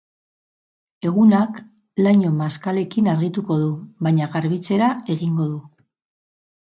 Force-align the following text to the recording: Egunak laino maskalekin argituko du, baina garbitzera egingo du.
Egunak 1.09 1.59
laino 2.07 2.31
maskalekin 2.39 3.11
argituko 3.13 3.59
du, 3.65 3.69
baina 4.07 4.31
garbitzera 4.37 4.89
egingo 5.17 5.51
du. 5.55 5.61